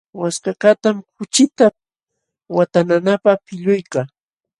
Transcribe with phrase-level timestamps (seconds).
[0.19, 1.65] Waskakaqtam kuchita
[2.55, 3.99] watananapaq pilluyka.